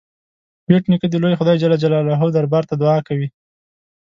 بېټ 0.67 0.83
نیکه 0.91 1.07
د 1.09 1.15
لوی 1.23 1.33
خدای 1.39 1.55
جل 1.61 1.73
جلاله 1.83 2.15
دربار 2.35 2.63
ته 2.69 2.75
دعا 2.81 2.97
کوي. 3.07 3.27